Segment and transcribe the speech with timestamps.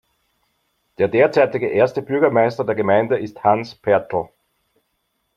[0.97, 4.29] Der derzeitige Erste Bürgermeister der Gemeinde ist Hans Pertl.